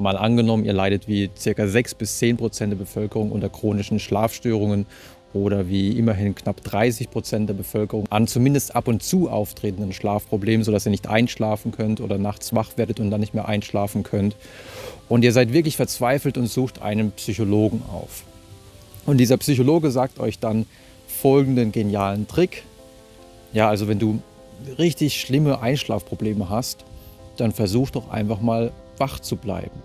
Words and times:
Mal 0.00 0.16
angenommen, 0.16 0.64
ihr 0.64 0.72
leidet 0.72 1.08
wie 1.08 1.28
ca. 1.28 1.66
6 1.66 1.94
bis 1.94 2.18
10 2.18 2.38
Prozent 2.38 2.72
der 2.72 2.78
Bevölkerung 2.78 3.30
unter 3.30 3.50
chronischen 3.50 3.98
Schlafstörungen 3.98 4.86
oder 5.34 5.68
wie 5.68 5.90
immerhin 5.90 6.34
knapp 6.34 6.64
30 6.64 7.10
Prozent 7.10 7.50
der 7.50 7.54
Bevölkerung 7.54 8.06
an 8.08 8.26
zumindest 8.26 8.74
ab 8.74 8.88
und 8.88 9.02
zu 9.02 9.28
auftretenden 9.28 9.92
Schlafproblemen, 9.92 10.64
sodass 10.64 10.86
ihr 10.86 10.90
nicht 10.90 11.06
einschlafen 11.06 11.70
könnt 11.70 12.00
oder 12.00 12.16
nachts 12.16 12.54
wach 12.54 12.76
werdet 12.76 12.98
und 12.98 13.10
dann 13.10 13.20
nicht 13.20 13.34
mehr 13.34 13.46
einschlafen 13.46 14.02
könnt. 14.02 14.36
Und 15.10 15.22
ihr 15.22 15.32
seid 15.32 15.52
wirklich 15.52 15.76
verzweifelt 15.76 16.38
und 16.38 16.46
sucht 16.46 16.80
einen 16.80 17.12
Psychologen 17.12 17.82
auf. 17.92 18.24
Und 19.04 19.18
dieser 19.18 19.36
Psychologe 19.36 19.90
sagt 19.90 20.18
euch 20.18 20.38
dann 20.38 20.64
folgenden 21.06 21.72
genialen 21.72 22.26
Trick. 22.26 22.64
Ja, 23.52 23.68
also 23.68 23.86
wenn 23.86 23.98
du 23.98 24.22
richtig 24.78 25.20
schlimme 25.20 25.60
Einschlafprobleme 25.60 26.48
hast, 26.48 26.86
dann 27.36 27.52
versuch 27.52 27.90
doch 27.90 28.10
einfach 28.10 28.40
mal 28.40 28.72
wach 29.00 29.18
zu 29.20 29.36
bleiben. 29.36 29.82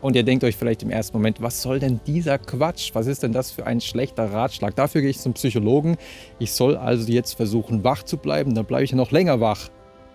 Und 0.00 0.16
ihr 0.16 0.22
denkt 0.22 0.44
euch 0.44 0.56
vielleicht 0.56 0.82
im 0.82 0.90
ersten 0.90 1.16
Moment, 1.16 1.42
was 1.42 1.60
soll 1.60 1.78
denn 1.78 2.00
dieser 2.06 2.38
Quatsch? 2.38 2.90
Was 2.94 3.06
ist 3.06 3.22
denn 3.22 3.32
das 3.32 3.50
für 3.50 3.66
ein 3.66 3.80
schlechter 3.80 4.32
Ratschlag? 4.32 4.74
Dafür 4.74 5.02
gehe 5.02 5.10
ich 5.10 5.18
zum 5.18 5.34
Psychologen. 5.34 5.96
Ich 6.38 6.52
soll 6.52 6.76
also 6.76 7.10
jetzt 7.10 7.34
versuchen, 7.34 7.84
wach 7.84 8.02
zu 8.02 8.16
bleiben, 8.16 8.54
dann 8.54 8.64
bleibe 8.64 8.84
ich 8.84 8.92
noch 8.92 9.10
länger 9.10 9.40
wach. 9.40 9.68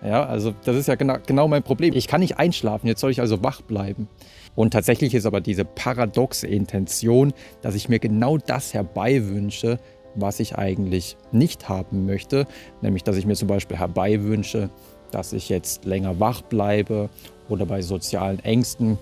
Ja, 0.04 0.24
also 0.26 0.52
das 0.64 0.76
ist 0.76 0.88
ja 0.88 0.94
genau, 0.94 1.16
genau 1.24 1.48
mein 1.48 1.62
Problem. 1.62 1.94
Ich 1.94 2.08
kann 2.08 2.20
nicht 2.20 2.38
einschlafen, 2.38 2.86
jetzt 2.86 3.00
soll 3.00 3.10
ich 3.10 3.20
also 3.20 3.42
wach 3.42 3.62
bleiben. 3.62 4.08
Und 4.54 4.72
tatsächlich 4.72 5.14
ist 5.14 5.26
aber 5.26 5.40
diese 5.40 5.64
paradoxe 5.64 6.46
Intention, 6.46 7.32
dass 7.62 7.74
ich 7.74 7.88
mir 7.88 7.98
genau 7.98 8.38
das 8.38 8.74
herbeiwünsche, 8.74 9.78
was 10.14 10.40
ich 10.40 10.56
eigentlich 10.56 11.16
nicht 11.30 11.68
haben 11.68 12.06
möchte. 12.06 12.46
Nämlich, 12.82 13.04
dass 13.04 13.16
ich 13.16 13.26
mir 13.26 13.36
zum 13.36 13.48
Beispiel 13.48 13.78
herbeiwünsche, 13.78 14.70
dass 15.10 15.32
ich 15.32 15.48
jetzt 15.48 15.84
länger 15.84 16.18
wach 16.18 16.42
bleibe 16.42 17.08
oder 17.48 17.66
bei 17.66 17.82
sozialen 17.82 18.40
Ängsten 18.40 18.98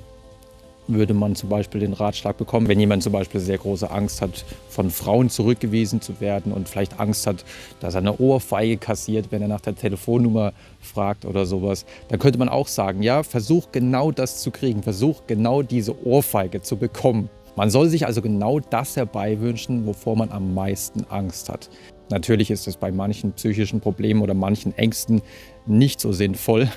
würde 0.87 1.14
man 1.14 1.34
zum 1.34 1.48
Beispiel 1.48 1.81
den 1.81 1.92
Ratschlag 1.92 2.37
bekommen, 2.37 2.69
wenn 2.69 2.78
jemand 2.78 3.03
zum 3.03 3.12
Beispiel 3.12 3.41
sehr 3.41 3.59
große 3.59 3.91
Angst 3.91 4.20
hat, 4.20 4.45
von 4.69 4.91
Frauen 4.91 5.31
zurückgewiesen 5.31 6.00
zu 6.00 6.20
werden 6.20 6.53
und 6.53 6.69
vielleicht 6.69 7.00
Angst 7.00 7.27
hat, 7.27 7.45
dass 7.81 7.95
er 7.95 8.00
eine 8.00 8.19
Ohrfeige 8.19 8.77
kassiert, 8.77 9.28
wenn 9.31 9.42
er 9.42 9.48
nach 9.48 9.61
der 9.61 9.75
Telefonnummer 9.75 10.53
fragt 10.81 11.25
oder 11.25 11.47
sowas, 11.47 11.87
dann 12.09 12.19
könnte 12.19 12.39
man 12.39 12.48
auch 12.48 12.69
sagen, 12.69 13.03
ja, 13.03 13.22
versuch 13.22 13.69
genau 13.72 14.11
das 14.11 14.42
zu 14.42 14.50
kriegen, 14.50 14.83
versuch 14.83 15.22
genau 15.27 15.62
diese 15.62 16.06
Ohrfeige 16.06 16.61
zu 16.61 16.77
bekommen. 16.77 17.31
Man 17.56 17.70
soll 17.70 17.89
sich 17.89 18.05
also 18.05 18.20
genau 18.20 18.59
das 18.59 18.97
herbeiwünschen, 18.97 19.87
wovor 19.87 20.17
man 20.17 20.33
am 20.33 20.55
meisten 20.55 21.06
Angst 21.09 21.48
hat. 21.48 21.70
Natürlich 22.11 22.50
ist 22.50 22.67
es 22.67 22.77
bei 22.77 22.91
manchen 22.91 23.33
psychischen 23.33 23.81
Problemen 23.81 24.22
oder 24.22 24.34
manchen 24.34 24.77
Ängsten 24.77 25.22
nicht 25.67 26.00
so 26.00 26.12
sinnvoll, 26.12 26.69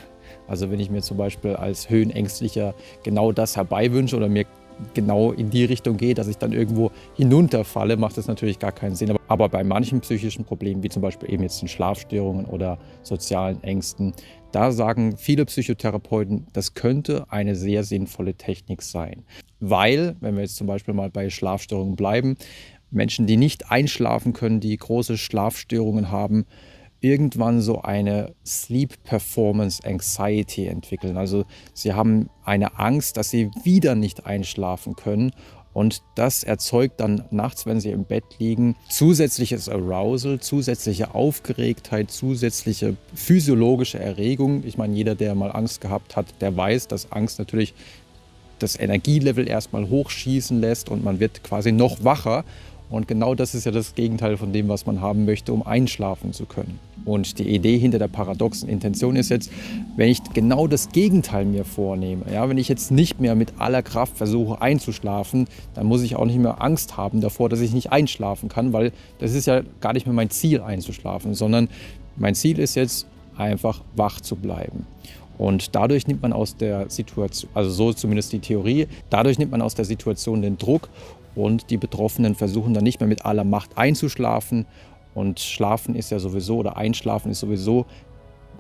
also 0.48 0.72
wenn 0.72 0.80
ich 0.80 0.90
mir 0.90 1.02
zum 1.02 1.18
Beispiel 1.18 1.56
als 1.56 1.90
Höhenängstlicher 1.90 2.74
genau 3.04 3.32
das 3.32 3.56
herbeiwünsche 3.56 4.16
oder 4.16 4.30
mir 4.30 4.46
genau 4.94 5.32
in 5.32 5.50
die 5.50 5.66
Richtung 5.66 5.98
gehe, 5.98 6.14
dass 6.14 6.28
ich 6.28 6.38
dann 6.38 6.54
irgendwo 6.54 6.92
hinunterfalle, 7.16 7.98
macht 7.98 8.18
das 8.18 8.28
natürlich 8.28 8.60
gar 8.60 8.72
keinen 8.72 8.96
Sinn. 8.96 9.16
Aber 9.28 9.50
bei 9.50 9.64
manchen 9.64 10.02
psychischen 10.02 10.46
Problemen, 10.46 10.84
wie 10.84 10.90
zum 10.90 11.02
Beispiel 11.02 11.32
eben 11.32 11.44
jetzt 11.44 11.62
den 11.62 11.68
Schlafstörungen 11.68 12.46
oder 12.46 12.78
sozialen 13.04 13.64
Ängsten, 13.64 14.14
da 14.52 14.72
sagen 14.72 15.18
viele 15.18 15.46
Psychotherapeuten, 15.46 16.48
das 16.54 16.74
könnte 16.74 17.26
eine 17.30 17.56
sehr 17.56 17.84
sinnvolle 17.84 18.36
Technik 18.36 18.82
sein. 18.82 19.24
Weil, 19.60 20.16
wenn 20.22 20.36
wir 20.36 20.44
jetzt 20.44 20.56
zum 20.56 20.68
Beispiel 20.68 20.94
mal 20.94 21.10
bei 21.10 21.30
Schlafstörungen 21.30 21.96
bleiben, 21.96 22.38
Menschen, 22.90 23.28
die 23.28 23.38
nicht 23.38 23.70
einschlafen 23.70 24.34
können, 24.34 24.60
die 24.60 24.78
große 24.78 25.18
Schlafstörungen 25.18 26.10
haben, 26.12 26.46
irgendwann 27.02 27.62
so 27.62 27.82
eine 27.82 28.34
Sleep 28.46 29.04
Performance 29.04 29.84
Anxiety 29.86 30.68
entwickeln. 30.68 31.18
Also 31.18 31.46
sie 31.74 31.94
haben 31.94 32.30
eine 32.44 32.80
Angst, 32.80 33.18
dass 33.18 33.30
sie 33.30 33.52
wieder 33.64 33.96
nicht 33.96 34.26
einschlafen 34.26 34.96
können. 34.96 35.32
Und 35.74 36.02
das 36.16 36.44
erzeugt 36.44 37.00
dann 37.00 37.26
nachts, 37.30 37.68
wenn 37.68 37.80
sie 37.80 37.92
im 37.92 38.04
Bett 38.04 38.24
liegen, 38.40 38.76
zusätzliches 38.90 39.70
Arousal, 39.70 40.40
zusätzliche 40.40 41.14
Aufgeregtheit, 41.14 42.10
zusätzliche 42.10 42.98
physiologische 43.14 44.00
Erregung. 44.00 44.64
Ich 44.66 44.80
meine, 44.80 44.96
jeder, 44.96 45.14
der 45.14 45.36
mal 45.36 45.52
Angst 45.52 45.80
gehabt 45.80 46.16
hat, 46.16 46.26
der 46.42 46.58
weiß, 46.58 46.88
dass 46.88 47.12
Angst 47.12 47.38
natürlich 47.38 47.76
das 48.58 48.80
Energielevel 48.80 49.48
erstmal 49.48 49.88
hochschießen 49.88 50.60
lässt 50.60 50.90
und 50.90 51.04
man 51.04 51.20
wird 51.20 51.44
quasi 51.44 51.72
noch 51.72 52.04
wacher. 52.04 52.44
Und 52.90 53.08
genau 53.08 53.36
das 53.36 53.54
ist 53.54 53.66
ja 53.66 53.72
das 53.72 53.96
Gegenteil 53.96 54.38
von 54.38 54.54
dem, 54.54 54.70
was 54.70 54.86
man 54.86 55.02
haben 55.02 55.26
möchte, 55.26 55.52
um 55.52 55.66
einschlafen 55.66 56.32
zu 56.32 56.46
können. 56.46 56.80
Und 57.04 57.40
die 57.40 57.48
Idee 57.48 57.78
hinter 57.78 58.00
der 58.00 58.08
paradoxen 58.08 58.70
Intention 58.70 59.16
ist 59.16 59.30
jetzt, 59.30 59.52
wenn 59.96 60.10
ich 60.10 60.22
genau 60.34 60.68
das 60.68 60.90
Gegenteil 60.90 61.46
mir 61.46 61.66
vornehme, 61.66 62.24
ja, 62.32 62.48
wenn 62.50 62.58
ich 62.58 62.68
jetzt 62.68 62.92
nicht 62.92 63.20
mehr 63.20 63.36
mit 63.36 63.54
aller 63.60 63.82
Kraft 63.82 64.18
versuche 64.18 64.62
einzuschlafen, 64.62 65.48
dann 65.74 65.86
muss 65.86 66.02
ich 66.02 66.16
auch 66.16 66.26
nicht 66.26 66.40
mehr 66.40 66.62
Angst 66.62 66.98
haben 66.98 67.22
davor, 67.22 67.50
dass 67.50 67.62
ich 67.62 67.74
nicht 67.74 67.92
einschlafen 67.92 68.50
kann, 68.50 68.74
weil 68.74 68.92
das 69.20 69.34
ist 69.34 69.48
ja 69.48 69.62
gar 69.82 69.94
nicht 69.94 70.06
mehr 70.06 70.16
mein 70.16 70.30
Ziel 70.30 70.62
einzuschlafen, 70.62 71.34
sondern 71.34 71.70
mein 72.16 72.36
Ziel 72.36 72.60
ist 72.60 72.76
jetzt 72.76 73.06
einfach 73.38 73.82
wach 73.96 74.22
zu 74.22 74.36
bleiben. 74.36 74.86
Und 75.38 75.76
dadurch 75.76 76.08
nimmt 76.08 76.22
man 76.24 76.34
aus 76.34 76.56
der 76.58 76.90
Situation, 76.90 77.50
also 77.54 77.70
so 77.70 77.94
zumindest 77.94 78.34
die 78.34 78.40
Theorie, 78.40 78.88
dadurch 79.10 79.38
nimmt 79.38 79.52
man 79.52 79.62
aus 79.62 79.76
der 79.76 79.86
Situation 79.86 80.42
den 80.42 80.58
Druck 80.58 80.90
und 81.38 81.70
die 81.70 81.78
Betroffenen 81.78 82.34
versuchen 82.34 82.74
dann 82.74 82.84
nicht 82.84 83.00
mehr 83.00 83.08
mit 83.08 83.24
aller 83.24 83.44
Macht 83.44 83.78
einzuschlafen. 83.78 84.66
Und 85.14 85.40
Schlafen 85.40 85.94
ist 85.94 86.10
ja 86.10 86.18
sowieso 86.18 86.58
oder 86.58 86.78
Einschlafen 86.78 87.30
ist 87.30 87.40
sowieso 87.40 87.86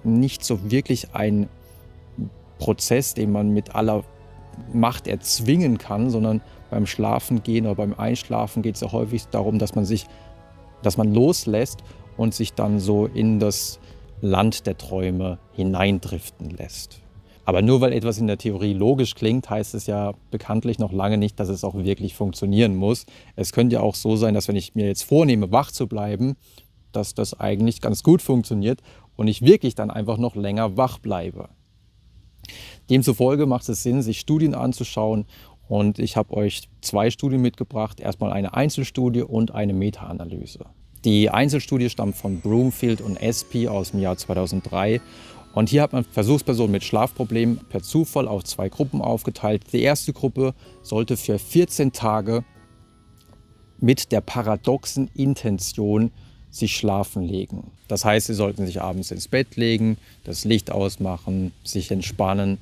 nicht 0.04 0.46
so 0.46 0.70
wirklich 0.70 1.16
ein 1.16 1.50
Prozess, 2.60 3.16
den 3.16 3.32
man 3.32 3.50
mit 3.50 3.74
aller 3.74 4.04
Macht 4.74 5.08
erzwingen 5.08 5.80
kann, 5.80 6.12
sondern 6.12 6.42
beim 6.70 6.86
Schlafen 6.86 7.42
gehen 7.42 7.66
oder 7.66 7.76
beim 7.76 7.96
Einschlafen 7.96 8.62
geht 8.62 8.76
es 8.76 8.82
ja 8.82 8.92
häufig 8.92 9.26
darum, 9.26 9.58
dass 9.58 9.74
man 9.74 9.86
sich, 9.86 10.06
dass 10.84 10.98
man 10.98 11.14
loslässt 11.14 11.80
und 12.16 12.36
sich 12.36 12.54
dann 12.54 12.80
so 12.80 13.08
in 13.08 13.40
das 13.40 13.80
Land 14.22 14.68
der 14.68 14.78
Träume 14.78 15.40
hineindriften 15.54 16.52
lässt. 16.52 17.02
Aber 17.48 17.62
nur 17.62 17.80
weil 17.80 17.94
etwas 17.94 18.18
in 18.18 18.28
der 18.28 18.38
Theorie 18.38 18.74
logisch 18.74 19.16
klingt, 19.16 19.50
heißt 19.50 19.74
es 19.74 19.88
ja 19.88 20.12
bekanntlich 20.32 20.80
noch 20.80 20.92
lange 20.92 21.18
nicht, 21.18 21.40
dass 21.40 21.48
es 21.48 21.64
auch 21.64 21.76
wirklich 21.76 22.14
funktionieren 22.14 22.76
muss. 22.76 23.06
Es 23.38 23.54
könnte 23.54 23.76
ja 23.76 23.80
auch 23.80 23.96
so 23.96 24.18
sein, 24.18 24.34
dass 24.34 24.50
wenn 24.50 24.58
ich 24.58 24.76
mir 24.76 24.86
jetzt 24.86 25.04
vornehme, 25.04 25.50
wach 25.50 25.72
zu 25.72 25.88
bleiben, 25.88 26.36
dass 26.92 27.14
das 27.14 27.40
eigentlich 27.40 27.80
ganz 27.80 28.04
gut 28.04 28.22
funktioniert 28.22 28.82
und 29.16 29.30
ich 29.30 29.44
wirklich 29.44 29.76
dann 29.76 29.92
einfach 29.92 30.18
noch 30.18 30.36
länger 30.36 30.76
wach 30.76 31.00
bleibe. 31.00 31.48
Demzufolge 32.90 33.46
macht 33.46 33.70
es 33.70 33.82
Sinn, 33.82 34.02
sich 34.02 34.20
Studien 34.20 34.54
anzuschauen 34.54 35.26
und 35.70 36.00
ich 36.00 36.18
habe 36.18 36.34
euch 36.34 36.68
zwei 36.82 37.12
Studien 37.12 37.42
mitgebracht. 37.42 38.02
Erstmal 38.02 38.34
eine 38.34 38.56
Einzelstudie 38.56 39.22
und 39.22 39.56
eine 39.56 39.72
Meta-Analyse. 39.72 40.66
Die 41.06 41.30
Einzelstudie 41.30 41.90
stammt 41.90 42.18
von 42.18 42.42
Broomfield 42.42 43.00
und 43.00 43.16
SP 43.22 43.70
aus 43.70 43.92
dem 43.92 44.02
Jahr 44.02 44.18
2003 44.18 45.00
und 45.54 45.70
hier 45.70 45.82
hat 45.82 45.94
man 45.94 46.04
Versuchspersonen 46.04 46.72
mit 46.72 46.84
Schlafproblemen 46.84 47.60
per 47.70 47.82
Zufall 47.82 48.28
auf 48.28 48.44
zwei 48.44 48.70
Gruppen 48.70 49.02
aufgeteilt. 49.02 49.64
Die 49.74 49.82
erste 49.82 50.14
Gruppe 50.14 50.54
sollte 50.84 51.18
für 51.18 51.40
14 51.40 51.92
Tage 51.94 52.44
mit 53.80 54.12
der 54.12 54.22
paradoxen 54.22 55.10
Intention 55.14 56.12
sich 56.50 56.76
schlafen 56.76 57.24
legen. 57.24 57.72
Das 57.88 58.06
heißt, 58.06 58.28
sie 58.28 58.34
sollten 58.34 58.66
sich 58.66 58.82
abends 58.82 59.12
ins 59.12 59.28
Bett 59.28 59.56
legen, 59.56 59.98
das 60.24 60.46
Licht 60.46 60.72
ausmachen, 60.72 61.52
sich 61.64 61.92
entspannen, 61.92 62.58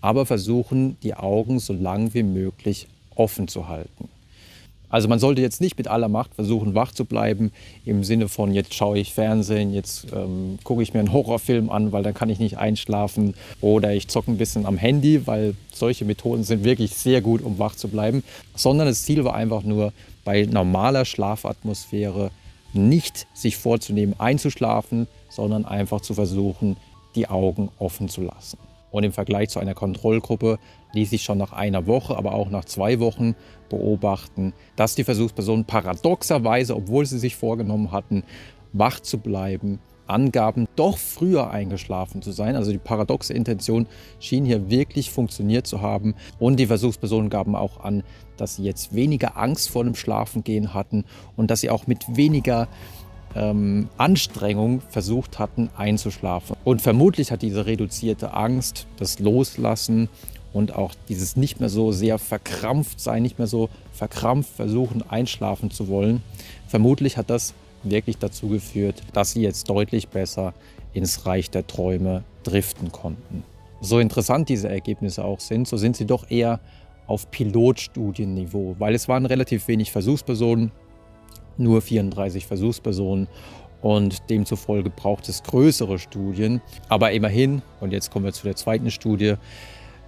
aber 0.00 0.26
versuchen, 0.26 0.96
die 1.02 1.14
Augen 1.14 1.58
so 1.58 1.72
lang 1.72 2.14
wie 2.14 2.22
möglich 2.22 2.88
offen 3.14 3.48
zu 3.48 3.68
halten. 3.68 4.08
Also 4.90 5.08
man 5.08 5.18
sollte 5.18 5.40
jetzt 5.40 5.60
nicht 5.60 5.78
mit 5.78 5.88
aller 5.88 6.08
Macht 6.08 6.34
versuchen, 6.34 6.74
wach 6.74 6.92
zu 6.92 7.04
bleiben, 7.04 7.52
im 7.84 8.04
Sinne 8.04 8.28
von, 8.28 8.52
jetzt 8.52 8.74
schaue 8.74 8.98
ich 8.98 9.14
Fernsehen, 9.14 9.72
jetzt 9.72 10.08
ähm, 10.12 10.58
gucke 10.64 10.82
ich 10.82 10.92
mir 10.92 11.00
einen 11.00 11.12
Horrorfilm 11.12 11.70
an, 11.70 11.92
weil 11.92 12.02
dann 12.02 12.12
kann 12.12 12.28
ich 12.28 12.38
nicht 12.40 12.58
einschlafen. 12.58 13.34
Oder 13.60 13.94
ich 13.94 14.08
zocke 14.08 14.30
ein 14.30 14.36
bisschen 14.36 14.66
am 14.66 14.76
Handy, 14.76 15.26
weil 15.26 15.54
solche 15.72 16.04
Methoden 16.04 16.44
sind 16.44 16.64
wirklich 16.64 16.94
sehr 16.94 17.20
gut, 17.22 17.42
um 17.42 17.58
wach 17.58 17.76
zu 17.76 17.88
bleiben. 17.88 18.22
Sondern 18.54 18.86
das 18.88 19.04
Ziel 19.04 19.24
war 19.24 19.34
einfach 19.34 19.62
nur, 19.62 19.92
bei 20.24 20.44
normaler 20.44 21.06
Schlafatmosphäre 21.06 22.30
nicht 22.72 23.26
sich 23.32 23.56
vorzunehmen, 23.56 24.14
einzuschlafen, 24.18 25.06
sondern 25.28 25.64
einfach 25.64 26.02
zu 26.02 26.14
versuchen, 26.14 26.76
die 27.14 27.28
Augen 27.28 27.70
offen 27.78 28.08
zu 28.08 28.22
lassen. 28.22 28.58
Und 28.90 29.04
im 29.04 29.12
Vergleich 29.12 29.50
zu 29.50 29.60
einer 29.60 29.74
Kontrollgruppe 29.74 30.58
ließ 30.92 31.10
sich 31.10 31.22
schon 31.22 31.38
nach 31.38 31.52
einer 31.52 31.86
Woche, 31.86 32.16
aber 32.16 32.34
auch 32.34 32.50
nach 32.50 32.64
zwei 32.64 33.00
Wochen 33.00 33.34
beobachten, 33.68 34.52
dass 34.76 34.94
die 34.94 35.04
Versuchspersonen 35.04 35.64
paradoxerweise, 35.64 36.74
obwohl 36.74 37.06
sie 37.06 37.18
sich 37.18 37.36
vorgenommen 37.36 37.92
hatten, 37.92 38.24
wach 38.72 39.00
zu 39.00 39.18
bleiben, 39.18 39.80
angaben, 40.10 40.66
doch 40.76 40.98
früher 40.98 41.50
eingeschlafen 41.50 42.20
zu 42.20 42.32
sein. 42.32 42.56
Also 42.56 42.72
die 42.72 42.78
paradoxe 42.78 43.32
Intention 43.32 43.86
schien 44.18 44.44
hier 44.44 44.68
wirklich 44.68 45.10
funktioniert 45.10 45.66
zu 45.66 45.80
haben. 45.80 46.14
Und 46.38 46.58
die 46.58 46.66
Versuchspersonen 46.66 47.30
gaben 47.30 47.54
auch 47.54 47.80
an, 47.80 48.02
dass 48.36 48.56
sie 48.56 48.64
jetzt 48.64 48.94
weniger 48.94 49.36
Angst 49.36 49.70
vor 49.70 49.84
dem 49.84 49.94
Schlafengehen 49.94 50.74
hatten 50.74 51.04
und 51.36 51.50
dass 51.50 51.60
sie 51.60 51.70
auch 51.70 51.86
mit 51.86 52.16
weniger 52.16 52.68
ähm, 53.34 53.88
Anstrengung 53.96 54.80
versucht 54.88 55.38
hatten 55.38 55.70
einzuschlafen. 55.76 56.56
Und 56.64 56.82
vermutlich 56.82 57.30
hat 57.30 57.42
diese 57.42 57.66
reduzierte 57.66 58.34
Angst, 58.34 58.86
das 58.98 59.18
Loslassen 59.18 60.08
und 60.52 60.74
auch 60.74 60.94
dieses 61.08 61.36
nicht 61.36 61.60
mehr 61.60 61.68
so 61.68 61.92
sehr 61.92 62.18
verkrampft 62.18 63.00
sein, 63.00 63.22
nicht 63.22 63.38
mehr 63.38 63.46
so 63.46 63.68
verkrampft 63.92 64.50
versuchen 64.56 65.02
einschlafen 65.08 65.70
zu 65.70 65.88
wollen. 65.88 66.22
Vermutlich 66.66 67.16
hat 67.16 67.30
das 67.30 67.54
wirklich 67.82 68.18
dazu 68.18 68.48
geführt, 68.48 69.02
dass 69.12 69.32
sie 69.32 69.42
jetzt 69.42 69.70
deutlich 69.70 70.08
besser 70.08 70.54
ins 70.92 71.24
Reich 71.26 71.50
der 71.50 71.66
Träume 71.66 72.24
driften 72.42 72.90
konnten. 72.92 73.44
So 73.80 73.98
interessant 73.98 74.48
diese 74.48 74.68
Ergebnisse 74.68 75.24
auch 75.24 75.40
sind, 75.40 75.66
so 75.66 75.76
sind 75.76 75.96
sie 75.96 76.04
doch 76.04 76.30
eher 76.30 76.60
auf 77.06 77.30
Pilotstudienniveau, 77.30 78.76
weil 78.78 78.94
es 78.94 79.08
waren 79.08 79.26
relativ 79.26 79.66
wenig 79.68 79.90
Versuchspersonen, 79.90 80.70
nur 81.60 81.82
34 81.82 82.46
Versuchspersonen 82.46 83.28
und 83.82 84.28
demzufolge 84.28 84.90
braucht 84.90 85.28
es 85.28 85.42
größere 85.42 85.98
Studien. 85.98 86.60
Aber 86.88 87.12
immerhin, 87.12 87.62
und 87.80 87.92
jetzt 87.92 88.10
kommen 88.10 88.24
wir 88.24 88.32
zu 88.32 88.44
der 88.44 88.56
zweiten 88.56 88.90
Studie, 88.90 89.34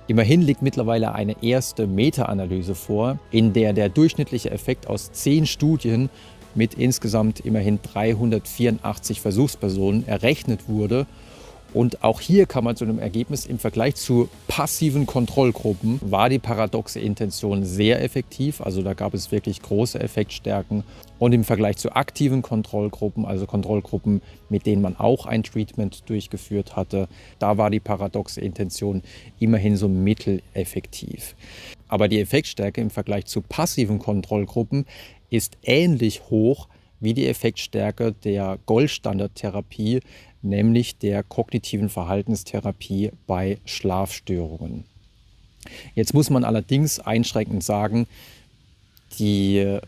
immerhin 0.09 0.43
liegt 0.43 0.63
mittlerweile 0.63 1.15
eine 1.15 1.43
erste 1.43 1.87
Meta-Analyse 1.87 2.75
vor, 2.75 3.19
in 3.31 3.53
der 3.53 3.73
der 3.73 3.89
durchschnittliche 3.89 4.51
Effekt 4.51 4.89
aus 4.89 5.13
zehn 5.13 5.47
Studien 5.47 6.11
mit 6.55 6.75
insgesamt 6.75 7.41
immerhin 7.41 7.79
384 7.83 9.21
Versuchspersonen 9.21 10.07
errechnet 10.07 10.69
wurde 10.69 11.07
und 11.75 12.05
auch 12.05 12.21
hier 12.21 12.47
kam 12.47 12.65
man 12.65 12.77
zu 12.77 12.85
einem 12.85 12.99
Ergebnis, 12.99 13.47
im 13.47 13.59
Vergleich 13.59 13.95
zu 13.95 14.29
passiven 14.47 15.07
Kontrollgruppen 15.07 16.01
war 16.03 16.29
die 16.29 16.39
paradoxe 16.39 17.01
Intention 17.01 17.65
sehr 17.65 18.03
effektiv. 18.03 18.61
Also 18.61 18.83
da 18.83 18.93
gab 18.93 19.15
es 19.15 19.33
wirklich 19.33 19.63
große 19.63 19.99
Effektstärken. 19.99 20.85
Und 21.19 21.33
im 21.33 21.45
Vergleich 21.45 21.79
zu 21.79 21.93
aktiven 21.93 22.43
Kontrollgruppen, 22.43 23.25
also 23.25 23.47
Kontrollgruppen, 23.47 24.21
mit 24.51 24.67
denen 24.67 24.83
man 24.83 24.97
auch 24.97 25.25
ein 25.25 25.45
Treatment 25.45 26.09
durchgeführt 26.11 26.77
hatte, 26.77 27.09
da 27.39 27.57
war 27.57 27.71
die 27.71 27.81
paradoxe 27.81 28.41
Intention 28.41 29.03
immerhin 29.39 29.77
so 29.77 29.89
mitteleffektiv. 29.89 31.35
Aber 31.89 32.09
die 32.09 32.21
Effektstärke 32.21 32.81
im 32.81 32.91
Vergleich 32.91 33.27
zu 33.27 33.41
passiven 33.41 33.99
Kontrollgruppen 33.99 34.85
ist 35.31 35.57
ähnlich 35.63 36.23
hoch 36.29 36.69
wie 37.03 37.15
die 37.15 37.27
Effektstärke 37.27 38.15
der 38.25 38.59
Goldstandardtherapie, 38.65 40.01
nämlich 40.41 40.99
der 40.99 41.23
kognitiven 41.23 41.89
Verhaltenstherapie 41.89 43.11
bei 43.27 43.59
Schlafstörungen. 43.65 44.85
Jetzt 45.95 46.15
muss 46.15 46.31
man 46.31 46.45
allerdings 46.45 47.01
einschränkend 47.01 47.63
sagen, 47.63 48.07
die 49.19 49.79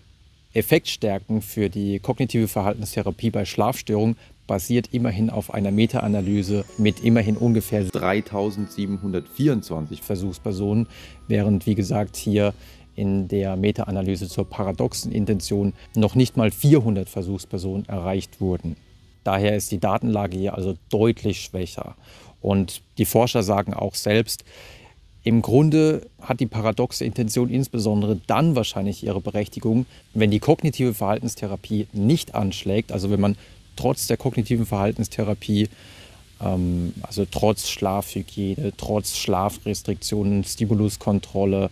Effektstärken 0.53 1.43
für 1.43 1.71
die 1.71 1.99
kognitive 1.99 2.49
Verhaltenstherapie 2.49 3.31
bei 3.31 3.45
Schlafstörungen 3.45 4.17
basiert 4.47 4.89
immerhin 4.93 5.31
auf 5.31 5.55
einer 5.55 5.71
Meta-Analyse 5.71 6.65
mit 6.79 7.03
immerhin 7.03 7.37
ungefähr 7.37 7.85
3724 7.85 10.03
Versuchspersonen, 10.03 10.87
während 11.29 11.67
wie 11.67 11.75
gesagt 11.75 12.17
hier 12.17 12.55
in 12.97 13.29
der 13.29 13.57
Meta-Analyse 13.57 14.29
zur 14.29 14.49
paradoxen 14.49 15.13
Intention 15.13 15.73
noch 15.95 16.15
nicht 16.15 16.37
mal 16.37 16.51
400 16.51 17.09
Versuchspersonen 17.09 17.89
erreicht 17.89 18.41
wurden. 18.41 18.77
Daher 19.25 19.57
ist 19.57 19.73
die 19.73 19.79
Datenlage 19.79 20.37
hier 20.37 20.55
also 20.55 20.77
deutlich 20.91 21.41
schwächer. 21.41 21.97
Und 22.41 22.83
die 22.99 23.07
Forscher 23.07 23.43
sagen 23.43 23.73
auch 23.73 23.95
selbst, 23.95 24.45
im 25.23 25.41
Grunde 25.41 26.07
hat 26.21 26.41
die 26.41 26.47
paradoxe 26.47 27.03
Intention 27.07 27.49
insbesondere 27.49 28.21
dann 28.27 28.55
wahrscheinlich 28.57 29.03
ihre 29.03 29.23
Berechtigung, 29.23 29.87
wenn 30.13 30.31
die 30.31 30.39
kognitive 30.39 30.93
Verhaltenstherapie 30.93 31.87
nicht 31.95 32.35
anschlägt, 32.35 32.93
also 32.93 33.11
wenn 33.11 33.21
man 33.21 33.37
trotz 33.75 34.07
der 34.07 34.19
kognitiven 34.19 34.67
Verhaltenstherapie, 34.67 35.71
ähm, 36.43 36.93
also 37.01 37.27
trotz 37.31 37.71
Schlafhygiene, 37.71 38.75
trotz 38.77 39.17
Schlafrestriktionen, 39.17 40.45
Stimuluskontrolle, 40.45 41.71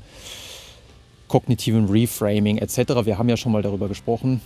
kognitiven 1.32 1.88
Reframing 1.88 2.58
etc., 2.58 3.06
wir 3.06 3.16
haben 3.16 3.30
ja 3.30 3.38
schon 3.38 3.52
mal 3.52 3.62
darüber 3.62 3.88
gesprochen, 3.88 4.42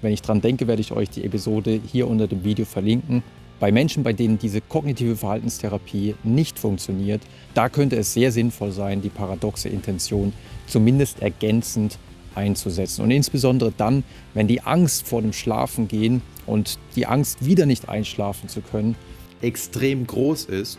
wenn 0.00 0.10
ich 0.10 0.22
dran 0.22 0.40
denke, 0.40 0.66
werde 0.66 0.80
ich 0.80 0.90
euch 0.90 1.10
die 1.10 1.22
Episode 1.22 1.78
hier 1.92 2.08
unter 2.08 2.26
dem 2.26 2.44
Video 2.44 2.64
verlinken. 2.64 3.22
Bei 3.60 3.70
Menschen, 3.70 4.02
bei 4.02 4.14
denen 4.14 4.38
diese 4.38 4.62
kognitive 4.62 5.16
Verhaltenstherapie 5.16 6.14
nicht 6.24 6.58
funktioniert, 6.58 7.20
da 7.52 7.68
könnte 7.68 7.96
es 7.96 8.14
sehr 8.14 8.32
sinnvoll 8.32 8.72
sein, 8.72 9.02
die 9.02 9.10
paradoxe 9.10 9.68
Intention 9.68 10.32
zumindest 10.66 11.20
ergänzend 11.20 11.98
einzusetzen. 12.34 13.02
Und 13.02 13.10
insbesondere 13.10 13.74
dann, 13.76 14.02
wenn 14.32 14.48
die 14.48 14.62
Angst 14.62 15.06
vor 15.06 15.20
dem 15.20 15.34
Schlafengehen 15.34 16.22
und 16.46 16.78
die 16.96 17.04
Angst, 17.04 17.44
wieder 17.44 17.66
nicht 17.66 17.90
einschlafen 17.90 18.48
zu 18.48 18.62
können, 18.62 18.96
extrem 19.42 20.06
groß 20.06 20.46
ist, 20.46 20.78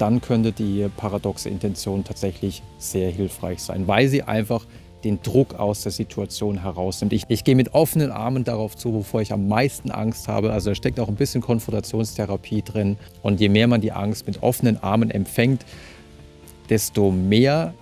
dann 0.00 0.20
könnte 0.20 0.52
die 0.52 0.86
paradoxe 0.96 1.48
Intention 1.48 2.04
tatsächlich 2.04 2.62
sehr 2.78 3.10
hilfreich 3.10 3.60
sein, 3.60 3.86
weil 3.86 4.08
sie 4.08 4.22
einfach 4.22 4.66
den 5.04 5.22
Druck 5.22 5.54
aus 5.54 5.82
der 5.82 5.92
Situation 5.92 6.62
herausnimmt. 6.62 7.12
Ich, 7.12 7.24
ich 7.28 7.44
gehe 7.44 7.56
mit 7.56 7.74
offenen 7.74 8.10
Armen 8.10 8.44
darauf 8.44 8.76
zu, 8.76 8.92
wovor 8.92 9.22
ich 9.22 9.32
am 9.32 9.48
meisten 9.48 9.90
Angst 9.90 10.28
habe. 10.28 10.52
Also 10.52 10.70
da 10.70 10.74
steckt 10.74 11.00
auch 11.00 11.08
ein 11.08 11.16
bisschen 11.16 11.40
Konfrontationstherapie 11.40 12.62
drin. 12.62 12.96
Und 13.22 13.40
je 13.40 13.48
mehr 13.48 13.66
man 13.66 13.80
die 13.80 13.92
Angst 13.92 14.26
mit 14.26 14.42
offenen 14.42 14.82
Armen 14.82 15.10
empfängt, 15.10 15.64
desto 16.68 17.10
mehr 17.10 17.74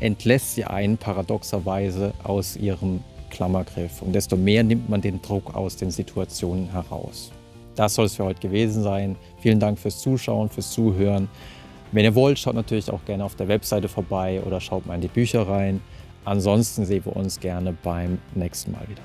entlässt 0.00 0.54
sie 0.54 0.64
einen 0.64 0.96
paradoxerweise 0.96 2.12
aus 2.24 2.56
ihrem 2.56 3.00
Klammergriff. 3.30 4.00
Und 4.02 4.14
desto 4.14 4.36
mehr 4.36 4.62
nimmt 4.64 4.88
man 4.88 5.00
den 5.00 5.20
Druck 5.20 5.54
aus 5.54 5.76
den 5.76 5.90
Situationen 5.90 6.70
heraus. 6.72 7.30
Das 7.78 7.94
soll 7.94 8.06
es 8.06 8.16
für 8.16 8.24
heute 8.24 8.40
gewesen 8.40 8.82
sein. 8.82 9.14
Vielen 9.38 9.60
Dank 9.60 9.78
fürs 9.78 10.00
Zuschauen, 10.00 10.48
fürs 10.48 10.72
Zuhören. 10.72 11.28
Wenn 11.92 12.04
ihr 12.04 12.14
wollt, 12.16 12.36
schaut 12.36 12.56
natürlich 12.56 12.90
auch 12.90 13.04
gerne 13.04 13.24
auf 13.24 13.36
der 13.36 13.46
Webseite 13.46 13.88
vorbei 13.88 14.42
oder 14.44 14.60
schaut 14.60 14.84
mal 14.84 14.96
in 14.96 15.00
die 15.00 15.08
Bücher 15.08 15.48
rein. 15.48 15.80
Ansonsten 16.24 16.84
sehen 16.84 17.04
wir 17.04 17.14
uns 17.14 17.38
gerne 17.38 17.72
beim 17.84 18.18
nächsten 18.34 18.72
Mal 18.72 18.82
wieder. 18.88 19.02